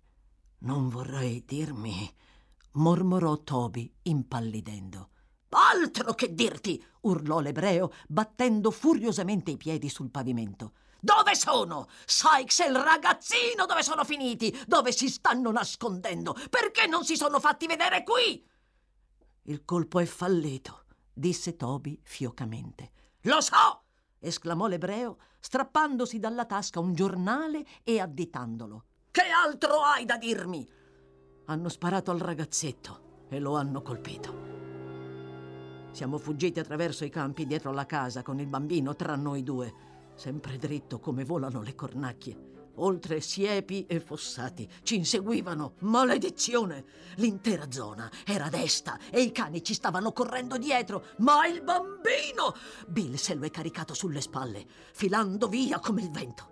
Non 0.59 0.89
vorrei 0.89 1.45
dirmi 1.45 2.13
mormorò 2.75 3.37
Toby 3.43 3.93
impallidendo. 4.03 5.11
Altro 5.51 6.15
che 6.15 6.35
dirti! 6.35 6.83
urlò 7.03 7.39
l'ebreo, 7.39 7.93
battendo 8.09 8.71
furiosamente 8.71 9.53
i 9.53 9.57
piedi 9.57 9.89
sul 9.89 10.11
pavimento. 10.11 10.73
Dove 11.01 11.37
sono? 11.37 11.87
Sykes 12.07 12.61
e 12.61 12.69
il 12.69 12.77
ragazzino 12.77 13.67
dove 13.67 13.83
sono 13.83 14.05
finiti? 14.05 14.57
Dove 14.67 14.91
si 14.91 15.09
stanno 15.09 15.51
nascondendo? 15.53 16.35
Perché 16.51 16.87
non 16.87 17.05
si 17.05 17.15
sono 17.15 17.39
fatti 17.39 17.67
vedere 17.67 18.03
qui? 18.03 18.45
Il 19.43 19.65
colpo 19.65 20.01
è 20.01 20.07
fallito, 20.07 20.87
disse 21.13 21.57
Toby 21.57 22.01
fiocamente. 22.03 22.91
Lo 23.23 23.41
so! 23.41 23.84
Esclamò 24.25 24.67
l'ebreo, 24.67 25.19
strappandosi 25.39 26.19
dalla 26.19 26.45
tasca 26.45 26.81
un 26.81 26.95
giornale 26.95 27.65
e 27.83 28.01
additandolo. 28.01 28.85
Che 29.11 29.23
altro 29.23 29.81
hai 29.81 30.05
da 30.05 30.17
dirmi? 30.17 30.67
Hanno 31.47 31.69
sparato 31.69 32.11
al 32.11 32.19
ragazzetto 32.19 33.27
e 33.29 33.39
lo 33.39 33.57
hanno 33.57 33.83
colpito. 33.83 34.53
Siamo 35.91 36.19
fuggiti 36.19 36.59
attraverso 36.59 37.05
i 37.05 37.11
campi 37.11 37.47
dietro 37.47 37.71
la 37.73 37.87
casa 37.87 38.23
con 38.23 38.41
il 38.41 38.49
bambino 38.49 38.97
tra 38.97 39.15
noi 39.15 39.43
due, 39.43 39.73
sempre 40.15 40.57
dritto 40.57 40.99
come 40.99 41.25
volano 41.25 41.63
le 41.63 41.75
cornacchie. 41.75 42.54
Oltre 42.77 43.21
siepi 43.21 43.87
e 43.87 44.01
fossati 44.01 44.69
ci 44.83 44.97
inseguivano. 44.97 45.75
Maledizione! 45.81 46.85
L'intera 47.17 47.71
zona 47.71 48.11
era 48.25 48.49
desta 48.49 48.99
e 49.11 49.21
i 49.21 49.31
cani 49.31 49.63
ci 49.63 49.75
stavano 49.75 50.13
correndo 50.13 50.59
dietro. 50.59 51.05
Ma 51.19 51.47
il 51.47 51.63
bambino! 51.63 52.55
Bill 52.87 53.15
se 53.15 53.35
lo 53.35 53.45
è 53.45 53.51
caricato 53.51 53.95
sulle 53.95 54.21
spalle, 54.21 54.67
filando 54.93 55.47
via 55.47 55.79
come 55.79 56.03
il 56.03 56.11
vento. 56.11 56.49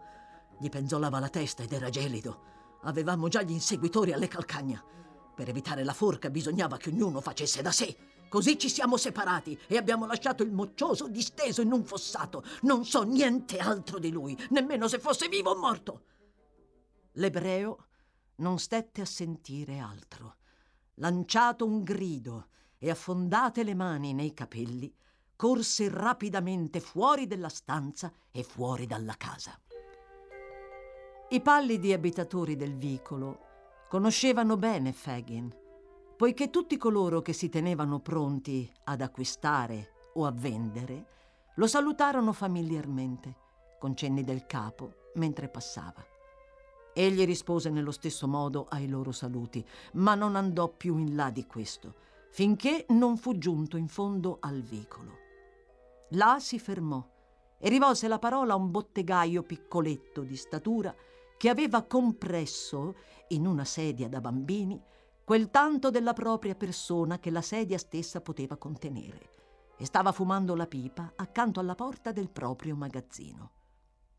Gli 0.60 0.68
penzolava 0.68 1.18
la 1.18 1.28
testa 1.28 1.64
ed 1.64 1.72
era 1.72 1.90
gelido. 1.90 2.50
Avevamo 2.82 3.26
già 3.26 3.42
gli 3.42 3.50
inseguitori 3.50 4.12
alle 4.12 4.28
calcagna. 4.28 4.82
Per 5.34 5.48
evitare 5.48 5.82
la 5.82 5.94
forca 5.94 6.30
bisognava 6.30 6.76
che 6.76 6.90
ognuno 6.90 7.20
facesse 7.20 7.62
da 7.62 7.72
sé. 7.72 7.96
Così 8.28 8.58
ci 8.58 8.68
siamo 8.68 8.96
separati 8.96 9.58
e 9.66 9.76
abbiamo 9.76 10.06
lasciato 10.06 10.42
il 10.42 10.52
moccioso 10.52 11.08
disteso 11.08 11.62
in 11.62 11.72
un 11.72 11.84
fossato. 11.84 12.44
Non 12.62 12.84
so 12.84 13.02
niente 13.02 13.58
altro 13.58 13.98
di 13.98 14.10
lui, 14.10 14.38
nemmeno 14.50 14.88
se 14.88 14.98
fosse 14.98 15.28
vivo 15.28 15.50
o 15.50 15.58
morto. 15.58 16.04
L'ebreo 17.12 17.86
non 18.36 18.58
stette 18.58 19.00
a 19.00 19.06
sentire 19.06 19.78
altro. 19.78 20.36
Lanciato 20.94 21.64
un 21.64 21.82
grido 21.82 22.48
e 22.78 22.90
affondate 22.90 23.62
le 23.64 23.74
mani 23.74 24.12
nei 24.12 24.34
capelli, 24.34 24.94
corse 25.36 25.88
rapidamente 25.88 26.80
fuori 26.80 27.26
della 27.26 27.48
stanza 27.48 28.12
e 28.30 28.42
fuori 28.42 28.86
dalla 28.86 29.14
casa. 29.16 29.58
I 31.30 31.40
pallidi 31.40 31.92
abitatori 31.92 32.56
del 32.56 32.76
vicolo 32.76 33.40
conoscevano 33.88 34.56
bene 34.56 34.92
Fagin 34.92 35.60
poiché 36.22 36.50
tutti 36.50 36.76
coloro 36.76 37.20
che 37.20 37.32
si 37.32 37.48
tenevano 37.48 37.98
pronti 37.98 38.72
ad 38.84 39.00
acquistare 39.00 40.10
o 40.14 40.24
a 40.24 40.30
vendere 40.30 41.06
lo 41.56 41.66
salutarono 41.66 42.32
familiarmente, 42.32 43.36
con 43.80 43.96
cenni 43.96 44.22
del 44.22 44.46
capo, 44.46 45.10
mentre 45.14 45.48
passava. 45.48 46.11
Egli 46.94 47.24
rispose 47.24 47.70
nello 47.70 47.90
stesso 47.90 48.28
modo 48.28 48.66
ai 48.68 48.88
loro 48.88 49.12
saluti, 49.12 49.64
ma 49.94 50.14
non 50.14 50.36
andò 50.36 50.68
più 50.68 50.98
in 50.98 51.14
là 51.14 51.30
di 51.30 51.46
questo, 51.46 51.94
finché 52.30 52.86
non 52.90 53.16
fu 53.16 53.38
giunto 53.38 53.76
in 53.76 53.88
fondo 53.88 54.38
al 54.40 54.60
vicolo. 54.60 55.18
Là 56.10 56.38
si 56.38 56.58
fermò 56.58 57.06
e 57.58 57.68
rivolse 57.68 58.08
la 58.08 58.18
parola 58.18 58.52
a 58.52 58.56
un 58.56 58.70
bottegaio 58.70 59.42
piccoletto 59.42 60.22
di 60.22 60.36
statura 60.36 60.94
che 61.38 61.48
aveva 61.48 61.82
compresso, 61.82 62.94
in 63.28 63.46
una 63.46 63.64
sedia 63.64 64.08
da 64.08 64.20
bambini, 64.20 64.80
quel 65.24 65.50
tanto 65.50 65.90
della 65.90 66.12
propria 66.12 66.54
persona 66.54 67.18
che 67.18 67.30
la 67.30 67.40
sedia 67.40 67.78
stessa 67.78 68.20
poteva 68.20 68.56
contenere, 68.56 69.30
e 69.78 69.86
stava 69.86 70.12
fumando 70.12 70.54
la 70.54 70.66
pipa 70.66 71.12
accanto 71.16 71.58
alla 71.58 71.74
porta 71.74 72.12
del 72.12 72.30
proprio 72.30 72.76
magazzino. 72.76 73.61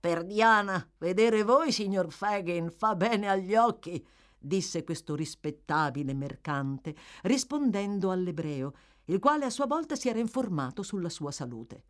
Per 0.03 0.25
Diana, 0.25 0.85
vedere 0.97 1.43
voi, 1.43 1.71
signor 1.71 2.11
Fagin, 2.11 2.69
fa 2.69 2.93
bene 2.93 3.29
agli 3.29 3.55
occhi, 3.55 4.05
disse 4.37 4.83
questo 4.83 5.15
rispettabile 5.15 6.13
mercante, 6.13 6.93
rispondendo 7.21 8.11
all'ebreo, 8.11 8.73
il 9.05 9.19
quale 9.19 9.45
a 9.45 9.49
sua 9.49 9.65
volta 9.65 9.95
si 9.95 10.09
era 10.09 10.19
informato 10.19 10.83
sulla 10.83 11.07
sua 11.07 11.31
salute. 11.31 11.85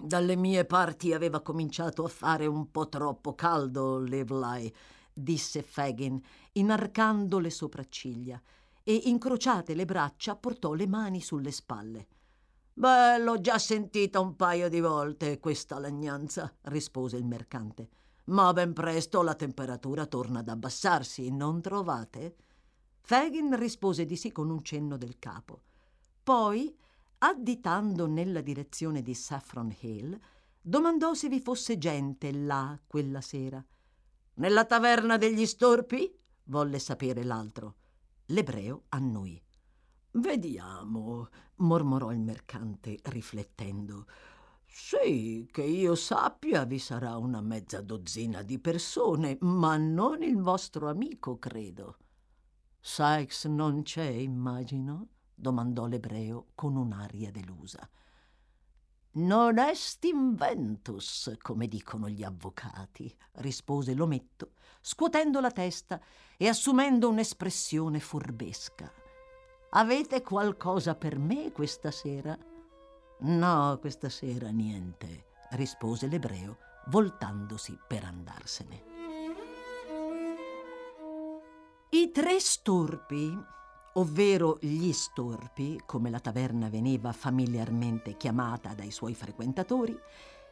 Dalle 0.00 0.36
mie 0.36 0.64
parti 0.64 1.12
aveva 1.12 1.40
cominciato 1.40 2.04
a 2.04 2.08
fare 2.08 2.46
un 2.46 2.70
po' 2.70 2.88
troppo 2.88 3.34
caldo, 3.34 3.98
Lively, 3.98 4.72
disse 5.12 5.60
Fagin, 5.62 6.22
inarcando 6.52 7.40
le 7.40 7.50
sopracciglia, 7.50 8.40
e 8.84 8.94
incrociate 9.06 9.74
le 9.74 9.84
braccia 9.86 10.36
portò 10.36 10.72
le 10.72 10.86
mani 10.86 11.20
sulle 11.20 11.50
spalle. 11.50 12.06
Beh, 12.76 13.18
l'ho 13.18 13.40
già 13.40 13.56
sentita 13.58 14.18
un 14.18 14.34
paio 14.34 14.68
di 14.68 14.80
volte 14.80 15.38
questa 15.38 15.78
lagnanza, 15.78 16.52
rispose 16.62 17.16
il 17.16 17.24
mercante. 17.24 17.88
Ma 18.26 18.52
ben 18.52 18.72
presto 18.72 19.22
la 19.22 19.34
temperatura 19.34 20.06
torna 20.06 20.40
ad 20.40 20.48
abbassarsi, 20.48 21.30
non 21.30 21.60
trovate? 21.60 22.36
Fagin 23.00 23.56
rispose 23.56 24.06
di 24.06 24.16
sì 24.16 24.32
con 24.32 24.50
un 24.50 24.64
cenno 24.64 24.96
del 24.96 25.18
capo. 25.20 25.62
Poi, 26.22 26.76
additando 27.18 28.06
nella 28.08 28.40
direzione 28.40 29.02
di 29.02 29.14
Saffron 29.14 29.72
Hill, 29.80 30.18
domandò 30.60 31.14
se 31.14 31.28
vi 31.28 31.40
fosse 31.40 31.78
gente 31.78 32.32
là 32.32 32.76
quella 32.86 33.20
sera. 33.20 33.64
Nella 34.34 34.64
taverna 34.64 35.16
degli 35.16 35.46
storpi? 35.46 36.12
volle 36.44 36.80
sapere 36.80 37.22
l'altro. 37.22 37.76
L'ebreo 38.26 38.84
annui. 38.88 39.43
Vediamo, 40.16 41.28
mormorò 41.56 42.12
il 42.12 42.20
mercante, 42.20 43.00
riflettendo. 43.04 44.06
Sì, 44.64 45.48
che 45.50 45.62
io 45.64 45.96
sappia 45.96 46.64
vi 46.64 46.78
sarà 46.78 47.16
una 47.16 47.40
mezza 47.40 47.80
dozzina 47.80 48.42
di 48.42 48.60
persone, 48.60 49.36
ma 49.40 49.76
non 49.76 50.22
il 50.22 50.40
vostro 50.40 50.88
amico, 50.88 51.38
credo. 51.38 51.98
Sykes 52.78 53.46
non 53.46 53.82
c'è, 53.82 54.06
immagino? 54.06 55.08
domandò 55.34 55.86
l'ebreo 55.86 56.50
con 56.54 56.76
un'aria 56.76 57.32
delusa. 57.32 57.88
Non 59.16 59.58
est 59.58 60.04
inventus, 60.04 61.36
come 61.42 61.66
dicono 61.66 62.08
gli 62.08 62.22
avvocati, 62.22 63.12
rispose 63.32 63.94
l'ometto, 63.94 64.52
scuotendo 64.80 65.40
la 65.40 65.50
testa 65.50 66.00
e 66.36 66.46
assumendo 66.46 67.08
un'espressione 67.08 67.98
furbesca. 67.98 69.02
Avete 69.76 70.22
qualcosa 70.22 70.94
per 70.94 71.18
me 71.18 71.50
questa 71.50 71.90
sera? 71.90 72.38
No, 73.20 73.78
questa 73.80 74.08
sera 74.08 74.48
niente, 74.50 75.24
rispose 75.50 76.06
l'ebreo, 76.06 76.58
voltandosi 76.86 77.76
per 77.86 78.04
andarsene. 78.04 78.82
I 81.90 82.10
tre 82.12 82.38
storpi 82.38 83.36
ovvero 83.94 84.58
gli 84.60 84.92
storpi, 84.92 85.80
come 85.84 86.10
la 86.10 86.20
taverna 86.20 86.68
veniva 86.68 87.12
familiarmente 87.12 88.16
chiamata 88.16 88.74
dai 88.74 88.90
suoi 88.90 89.14
frequentatori, 89.14 89.96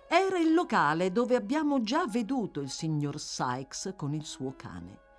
era 0.08 0.38
il 0.38 0.52
locale 0.52 1.10
dove 1.10 1.36
abbiamo 1.36 1.80
già 1.80 2.06
veduto 2.06 2.60
il 2.60 2.70
signor 2.70 3.18
Sykes 3.18 3.94
con 3.96 4.14
il 4.14 4.24
suo 4.24 4.54
cane. 4.56 5.10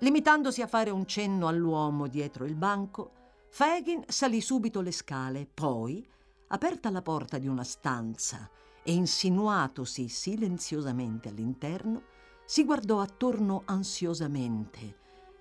Limitandosi 0.00 0.60
a 0.60 0.66
fare 0.66 0.90
un 0.90 1.06
cenno 1.06 1.48
all'uomo 1.48 2.06
dietro 2.06 2.44
il 2.44 2.54
banco, 2.54 3.12
Fagin 3.48 4.04
salì 4.06 4.42
subito 4.42 4.82
le 4.82 4.92
scale, 4.92 5.48
poi, 5.52 6.06
aperta 6.48 6.90
la 6.90 7.00
porta 7.00 7.38
di 7.38 7.48
una 7.48 7.64
stanza 7.64 8.50
e 8.82 8.92
insinuatosi 8.92 10.08
silenziosamente 10.08 11.30
all'interno, 11.30 12.02
si 12.44 12.64
guardò 12.64 13.00
attorno 13.00 13.62
ansiosamente, 13.64 14.96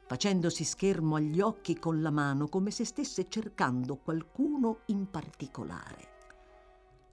facendosi 0.08 0.64
schermo 0.64 1.16
agli 1.16 1.42
occhi 1.42 1.78
con 1.78 2.02
la 2.02 2.10
mano 2.10 2.48
come 2.48 2.72
se 2.72 2.86
stesse 2.86 3.28
cercando 3.28 3.98
qualcuno 3.98 4.80
in 4.86 5.10
particolare. 5.12 6.15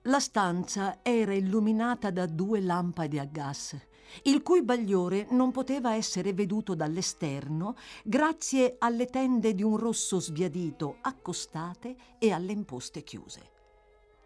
La 0.07 0.19
stanza 0.19 0.99
era 1.01 1.33
illuminata 1.33 2.11
da 2.11 2.27
due 2.27 2.61
lampade 2.61 3.21
a 3.21 3.25
gas, 3.25 3.77
il 4.25 4.43
cui 4.43 4.65
bagliore 4.65 5.29
non 5.31 5.53
poteva 5.53 5.95
essere 5.95 6.33
veduto 6.33 6.75
dall'esterno 6.75 7.77
grazie 8.03 8.75
alle 8.81 9.07
tende 9.07 9.55
di 9.55 9.63
un 9.63 9.77
rosso 9.77 10.19
sbiadito 10.19 10.97
accostate 11.03 11.95
e 12.19 12.33
alle 12.33 12.51
imposte 12.51 13.05
chiuse. 13.05 13.51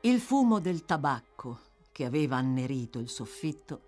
Il 0.00 0.18
fumo 0.20 0.60
del 0.60 0.86
tabacco, 0.86 1.58
che 1.92 2.06
aveva 2.06 2.36
annerito 2.36 2.98
il 2.98 3.10
soffitto, 3.10 3.82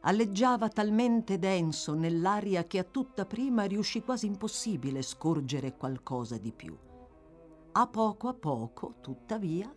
alleggiava 0.00 0.70
talmente 0.70 1.38
denso 1.38 1.92
nell'aria 1.92 2.64
che 2.64 2.78
a 2.78 2.84
tutta 2.84 3.26
prima 3.26 3.64
riuscì 3.64 4.02
quasi 4.02 4.24
impossibile 4.24 5.02
scorgere 5.02 5.76
qualcosa 5.76 6.38
di 6.38 6.52
più. 6.52 6.74
A 7.72 7.86
poco 7.86 8.28
a 8.28 8.34
poco, 8.34 8.94
tuttavia, 9.02 9.70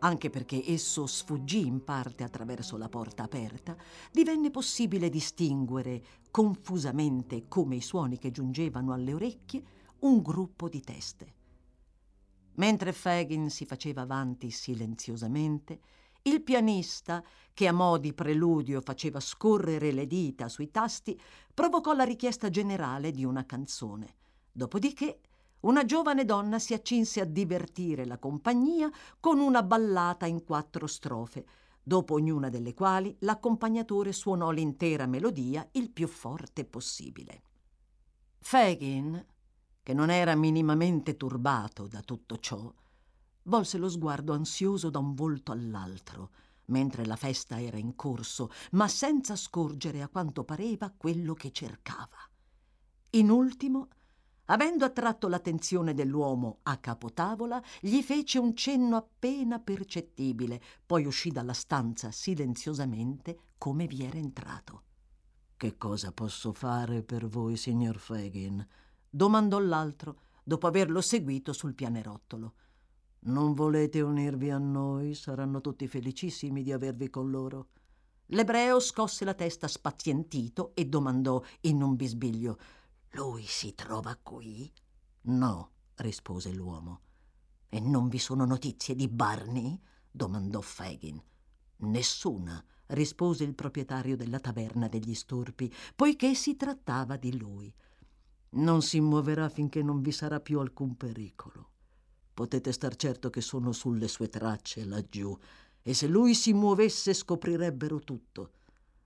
anche 0.00 0.30
perché 0.30 0.62
esso 0.64 1.06
sfuggì 1.06 1.66
in 1.66 1.84
parte 1.84 2.24
attraverso 2.24 2.76
la 2.76 2.88
porta 2.88 3.24
aperta, 3.24 3.76
divenne 4.12 4.50
possibile 4.50 5.08
distinguere 5.08 6.02
confusamente, 6.30 7.46
come 7.48 7.76
i 7.76 7.80
suoni 7.80 8.18
che 8.18 8.30
giungevano 8.30 8.92
alle 8.92 9.14
orecchie, 9.14 9.62
un 10.00 10.22
gruppo 10.22 10.68
di 10.68 10.80
teste. 10.80 11.34
Mentre 12.54 12.92
Fagin 12.92 13.50
si 13.50 13.64
faceva 13.64 14.02
avanti 14.02 14.50
silenziosamente, 14.50 15.80
il 16.22 16.42
pianista, 16.42 17.24
che 17.54 17.66
a 17.68 17.72
mo' 17.72 17.98
di 17.98 18.12
preludio 18.12 18.80
faceva 18.80 19.20
scorrere 19.20 19.92
le 19.92 20.06
dita 20.06 20.48
sui 20.48 20.70
tasti, 20.70 21.18
provocò 21.54 21.94
la 21.94 22.04
richiesta 22.04 22.50
generale 22.50 23.12
di 23.12 23.24
una 23.24 23.46
canzone. 23.46 24.14
Dopodiché 24.52 25.20
una 25.60 25.84
giovane 25.84 26.24
donna 26.24 26.58
si 26.58 26.74
accinse 26.74 27.20
a 27.20 27.24
divertire 27.24 28.04
la 28.04 28.18
compagnia 28.18 28.90
con 29.18 29.40
una 29.40 29.62
ballata 29.62 30.26
in 30.26 30.44
quattro 30.44 30.86
strofe, 30.86 31.46
dopo 31.82 32.14
ognuna 32.14 32.48
delle 32.48 32.74
quali 32.74 33.16
l'accompagnatore 33.20 34.12
suonò 34.12 34.50
l'intera 34.50 35.06
melodia 35.06 35.66
il 35.72 35.90
più 35.90 36.06
forte 36.06 36.64
possibile. 36.64 37.42
Fagin, 38.38 39.26
che 39.82 39.94
non 39.94 40.10
era 40.10 40.34
minimamente 40.34 41.16
turbato 41.16 41.88
da 41.88 42.02
tutto 42.02 42.38
ciò, 42.38 42.72
volse 43.44 43.78
lo 43.78 43.88
sguardo 43.88 44.32
ansioso 44.32 44.90
da 44.90 44.98
un 44.98 45.14
volto 45.14 45.50
all'altro, 45.50 46.30
mentre 46.66 47.06
la 47.06 47.16
festa 47.16 47.60
era 47.60 47.78
in 47.78 47.96
corso, 47.96 48.50
ma 48.72 48.86
senza 48.86 49.34
scorgere 49.34 50.02
a 50.02 50.08
quanto 50.08 50.44
pareva 50.44 50.92
quello 50.94 51.34
che 51.34 51.50
cercava. 51.50 52.18
In 53.12 53.30
ultimo, 53.30 53.88
avendo 54.50 54.84
attratto 54.84 55.28
l'attenzione 55.28 55.94
dell'uomo 55.94 56.58
a 56.64 56.76
capotavola, 56.76 57.62
gli 57.80 58.02
fece 58.02 58.38
un 58.38 58.54
cenno 58.54 58.96
appena 58.96 59.58
percettibile, 59.58 60.60
poi 60.84 61.06
uscì 61.06 61.30
dalla 61.30 61.54
stanza 61.54 62.10
silenziosamente 62.10 63.38
come 63.58 63.86
vi 63.86 64.04
era 64.04 64.18
entrato. 64.18 64.82
Che 65.56 65.76
cosa 65.76 66.12
posso 66.12 66.52
fare 66.52 67.02
per 67.02 67.26
voi, 67.26 67.56
signor 67.56 67.98
Fagin? 67.98 68.64
domandò 69.10 69.58
l'altro, 69.58 70.20
dopo 70.44 70.66
averlo 70.66 71.00
seguito 71.00 71.52
sul 71.52 71.74
pianerottolo. 71.74 72.54
Non 73.20 73.54
volete 73.54 74.00
unirvi 74.00 74.50
a 74.50 74.58
noi? 74.58 75.14
Saranno 75.14 75.60
tutti 75.60 75.88
felicissimi 75.88 76.62
di 76.62 76.72
avervi 76.72 77.10
con 77.10 77.30
loro. 77.30 77.68
L'ebreo 78.26 78.78
scosse 78.78 79.24
la 79.24 79.34
testa 79.34 79.66
spazientito 79.66 80.72
e 80.74 80.86
domandò 80.86 81.42
in 81.62 81.82
un 81.82 81.96
bisbiglio: 81.96 82.58
Lui 83.12 83.44
si 83.44 83.74
trova 83.74 84.16
qui? 84.16 84.70
No, 85.22 85.70
rispose 85.96 86.52
l'uomo. 86.52 87.00
E 87.68 87.80
non 87.80 88.08
vi 88.08 88.18
sono 88.18 88.44
notizie 88.44 88.94
di 88.94 89.08
Barney? 89.08 89.80
domandò 90.10 90.60
Fagin. 90.60 91.22
Nessuna, 91.78 92.64
rispose 92.88 93.44
il 93.44 93.54
proprietario 93.54 94.16
della 94.16 94.40
taverna 94.40 94.88
degli 94.88 95.14
storpi, 95.14 95.72
poiché 95.94 96.34
si 96.34 96.56
trattava 96.56 97.16
di 97.16 97.36
lui. 97.36 97.72
Non 98.50 98.82
si 98.82 99.00
muoverà 99.00 99.48
finché 99.48 99.82
non 99.82 100.00
vi 100.00 100.12
sarà 100.12 100.40
più 100.40 100.60
alcun 100.60 100.96
pericolo. 100.96 101.70
Potete 102.32 102.72
star 102.72 102.96
certo 102.96 103.30
che 103.30 103.40
sono 103.40 103.72
sulle 103.72 104.08
sue 104.08 104.28
tracce 104.28 104.84
laggiù 104.84 105.36
e 105.82 105.94
se 105.94 106.06
lui 106.06 106.34
si 106.34 106.52
muovesse 106.52 107.12
scoprirebbero 107.12 108.00
tutto. 108.00 108.52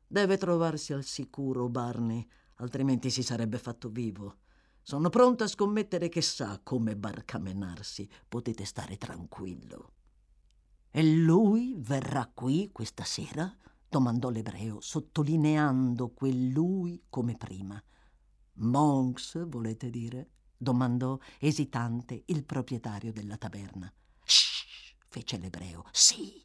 Deve 0.06 0.36
trovarsi 0.36 0.92
al 0.92 1.04
sicuro, 1.04 1.68
Barney, 1.68 2.26
altrimenti 2.62 3.10
si 3.10 3.22
sarebbe 3.22 3.58
fatto 3.58 3.88
vivo. 3.88 4.36
Sono 4.82 5.10
pronto 5.10 5.44
a 5.44 5.48
scommettere 5.48 6.08
che 6.08 6.22
sa 6.22 6.60
come 6.62 6.96
barcamenarsi. 6.96 8.08
Potete 8.28 8.64
stare 8.64 8.96
tranquillo. 8.96 9.92
E 10.90 11.02
lui 11.02 11.74
verrà 11.78 12.30
qui 12.32 12.70
questa 12.72 13.04
sera? 13.04 13.54
domandò 13.88 14.30
l'ebreo, 14.30 14.80
sottolineando 14.80 16.10
quel 16.10 16.48
lui 16.48 17.02
come 17.10 17.36
prima. 17.36 17.82
Monks, 18.54 19.46
volete 19.46 19.90
dire? 19.90 20.30
domandò 20.56 21.18
esitante 21.38 22.22
il 22.26 22.44
proprietario 22.44 23.12
della 23.12 23.36
taverna. 23.36 23.92
Shh, 24.24 24.94
fece 25.08 25.36
l'ebreo. 25.38 25.84
Sì. 25.90 26.44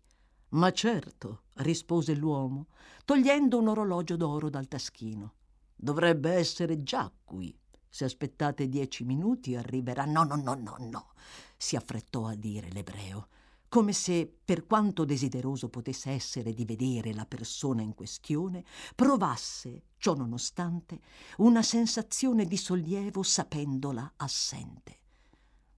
Ma 0.49 0.71
certo, 0.71 1.43
rispose 1.56 2.15
l'uomo, 2.15 2.67
togliendo 3.06 3.60
un 3.60 3.67
orologio 3.67 4.15
d'oro 4.15 4.49
dal 4.49 4.67
taschino. 4.67 5.34
Dovrebbe 5.78 6.32
essere 6.32 6.84
già 6.84 7.10
qui. 7.24 7.58
Se 7.88 8.04
aspettate 8.04 8.68
dieci 8.68 9.06
minuti 9.06 9.56
arriverà. 9.56 10.04
No, 10.04 10.24
no, 10.24 10.36
no, 10.36 10.56
no, 10.56 10.76
no, 10.80 11.13
si 11.56 11.78
affrettò 11.78 12.26
a 12.26 12.36
dire 12.36 12.70
l'ebreo 12.72 13.30
come 13.70 13.92
se, 13.92 14.34
per 14.46 14.66
quanto 14.66 15.04
desideroso 15.04 15.68
potesse 15.70 16.12
essere 16.12 16.54
di 16.54 16.63
vedere 16.63 17.13
la 17.13 17.26
persona 17.26 17.82
in 17.82 17.94
questione, 17.94 18.63
provasse, 18.96 19.84
ciò 19.98 20.13
nonostante, 20.13 21.02
una 21.38 21.62
sensazione 21.62 22.46
di 22.46 22.56
sollievo 22.56 23.24
sapendola 23.24 24.13
assente. 24.16 25.00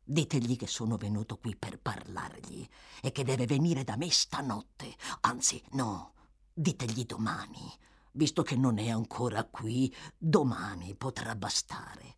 Ditegli 0.03 0.55
che 0.55 0.67
sono 0.67 0.97
venuto 0.97 1.37
qui 1.37 1.55
per 1.55 1.79
parlargli 1.79 2.67
e 3.01 3.11
che 3.11 3.23
deve 3.23 3.45
venire 3.45 3.83
da 3.83 3.95
me 3.95 4.09
stanotte. 4.11 4.95
Anzi, 5.21 5.61
no, 5.71 6.13
ditegli 6.53 7.05
domani. 7.05 7.71
Visto 8.11 8.43
che 8.43 8.55
non 8.55 8.79
è 8.79 8.89
ancora 8.89 9.43
qui, 9.43 9.93
domani 10.17 10.95
potrà 10.95 11.35
bastare. 11.35 12.15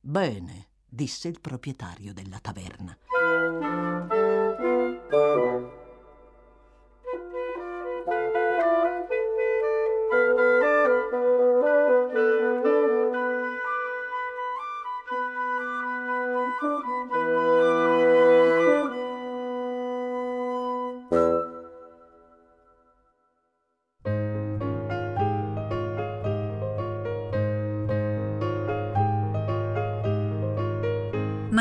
Bene, 0.00 0.68
disse 0.84 1.28
il 1.28 1.40
proprietario 1.40 2.12
della 2.12 2.38
taverna. 2.38 2.96